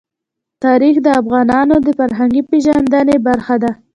تاریخ 0.63 0.95
د 1.03 1.07
افغانانو 1.21 1.75
د 1.85 1.87
فرهنګي 1.99 2.41
پیژندنې 2.49 3.17
برخه 3.27 3.55
ده. 3.63 3.71